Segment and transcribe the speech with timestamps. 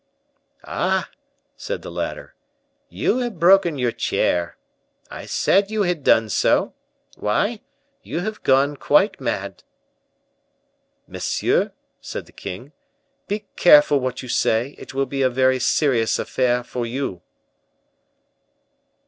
[0.65, 1.11] "Ah!"
[1.55, 2.33] said the latter,
[2.89, 4.57] "you have broken your chair.
[5.11, 6.73] I said you had done so!
[7.17, 7.61] Why,
[8.01, 9.61] you have gone quite mad."
[11.05, 12.71] "Monsieur," said the king,
[13.27, 17.21] "be careful what you say; it will be a very serious affair for you."